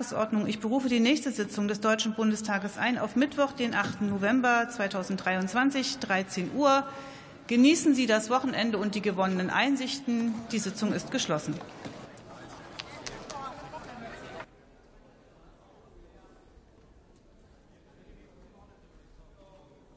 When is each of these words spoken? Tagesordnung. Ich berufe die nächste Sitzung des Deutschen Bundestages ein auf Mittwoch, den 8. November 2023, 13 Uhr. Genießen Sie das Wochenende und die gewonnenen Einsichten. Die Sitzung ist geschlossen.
Tagesordnung. 0.00 0.46
Ich 0.46 0.60
berufe 0.60 0.88
die 0.88 0.98
nächste 0.98 1.30
Sitzung 1.30 1.68
des 1.68 1.80
Deutschen 1.80 2.14
Bundestages 2.14 2.78
ein 2.78 2.98
auf 2.98 3.16
Mittwoch, 3.16 3.52
den 3.52 3.74
8. 3.74 4.00
November 4.00 4.66
2023, 4.70 5.98
13 5.98 6.52
Uhr. 6.56 6.84
Genießen 7.48 7.94
Sie 7.94 8.06
das 8.06 8.30
Wochenende 8.30 8.78
und 8.78 8.94
die 8.94 9.02
gewonnenen 9.02 9.50
Einsichten. 9.50 10.34
Die 10.52 10.58
Sitzung 10.58 10.94
ist 10.94 11.10
geschlossen. 11.10 11.54